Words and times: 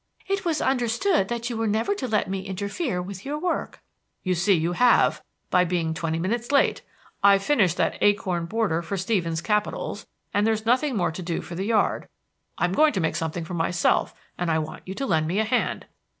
"It 0.27 0.43
was 0.43 0.61
understood 0.63 1.27
that 1.27 1.47
you 1.51 1.55
were 1.57 1.67
never 1.67 1.93
to 1.93 2.07
let 2.07 2.27
me 2.27 2.41
interfere 2.47 2.99
with 3.03 3.23
your 3.23 3.37
work." 3.37 3.83
"You 4.23 4.33
see 4.33 4.55
you 4.55 4.71
have, 4.71 5.21
by 5.51 5.63
being 5.63 5.93
twenty 5.93 6.17
minutes 6.17 6.51
late. 6.51 6.81
I've 7.21 7.43
finished 7.43 7.77
that 7.77 7.99
acorn 8.01 8.47
border 8.47 8.81
for 8.81 8.97
Stevens's 8.97 9.43
capitals, 9.43 10.07
and 10.33 10.47
there's 10.47 10.65
nothing 10.65 10.97
more 10.97 11.11
to 11.11 11.21
do 11.21 11.41
for 11.43 11.53
the 11.53 11.65
yard. 11.65 12.07
I 12.57 12.65
am 12.65 12.73
going 12.73 12.93
to 12.93 12.99
make 12.99 13.15
something 13.15 13.45
for 13.45 13.53
myself, 13.53 14.15
and 14.39 14.49
I 14.49 14.57
want 14.57 14.87
you 14.87 14.95
to 14.95 15.05
lend 15.05 15.27
me 15.27 15.37
a 15.37 15.45
hand." 15.45 15.85